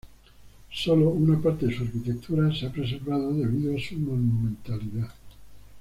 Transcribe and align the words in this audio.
Sólo 0.71 1.09
una 1.11 1.39
parte 1.39 1.67
de 1.67 1.77
su 1.77 1.83
arquitectura 1.83 2.51
se 2.55 2.65
ha 2.65 2.71
preservado 2.71 3.35
debido 3.35 3.77
a 3.77 3.79
su 3.79 3.99
monumentalidad. 3.99 5.11